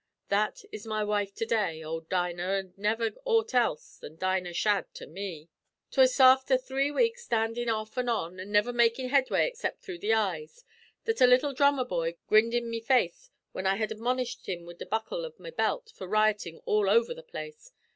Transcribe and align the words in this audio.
That 0.29 0.63
is 0.71 0.87
my 0.87 1.03
wife 1.03 1.35
to 1.35 1.45
day 1.45 1.83
ould 1.83 2.09
Dinah, 2.09 2.53
an' 2.57 2.73
never 2.75 3.11
aught 3.23 3.53
else 3.53 3.97
than 3.99 4.15
Dinah 4.17 4.51
Shadd 4.55 4.91
to 4.95 5.05
me. 5.05 5.47
"'Twas 5.91 6.19
after 6.19 6.57
three 6.57 6.89
weeks 6.89 7.23
standin' 7.23 7.69
off 7.69 7.95
an' 7.99 8.09
on, 8.09 8.39
an' 8.39 8.51
niver 8.51 8.73
makin' 8.73 9.09
headway 9.09 9.47
excipt 9.47 9.81
through 9.83 9.99
the 9.99 10.13
eyes, 10.15 10.65
that 11.05 11.21
a 11.21 11.27
little 11.27 11.53
drummer 11.53 11.85
boy 11.85 12.15
grinned 12.25 12.55
in 12.55 12.67
me 12.67 12.79
face 12.81 13.29
whin 13.53 13.67
I 13.67 13.75
had 13.75 13.91
admonished 13.91 14.49
him 14.49 14.65
wid 14.65 14.79
the 14.79 14.87
buckle 14.87 15.23
av 15.23 15.39
my 15.39 15.51
belt 15.51 15.91
for 15.93 16.07
riotin' 16.07 16.59
all 16.65 16.89
over 16.89 17.13
the 17.13 17.21
place. 17.21 17.71